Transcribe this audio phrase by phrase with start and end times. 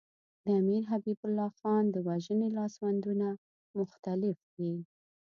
[0.43, 3.27] د امیر حبیب الله خان د وژنې لاسوندونه
[3.77, 4.73] مختلف دي.